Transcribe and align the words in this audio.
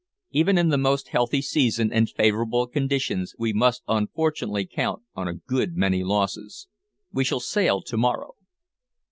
Even 0.31 0.57
in 0.57 0.69
the 0.69 0.79
most 0.79 1.09
healthy 1.09 1.43
season 1.43 1.93
and 1.93 2.09
favourable 2.09 2.65
conditions 2.65 3.35
we 3.37 3.53
must 3.53 3.83
unfortunately 3.87 4.65
count 4.65 5.03
on 5.13 5.27
a 5.27 5.35
good 5.35 5.75
many 5.75 6.03
losses. 6.03 6.67
We 7.13 7.23
shall 7.23 7.39
sail 7.39 7.83
to 7.83 7.97
morrow." 7.97 8.33